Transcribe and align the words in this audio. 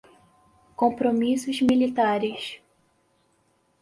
compromissos 0.75 1.61
militares 1.61 2.59